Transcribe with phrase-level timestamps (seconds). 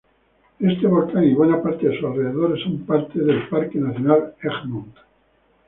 [0.59, 4.95] Este volcán y buena parte de sus alrededores son parte del Parque Nacional Egmont.